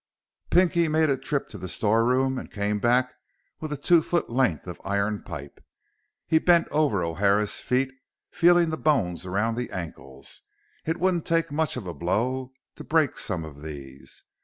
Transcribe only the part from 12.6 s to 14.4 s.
to break some of these.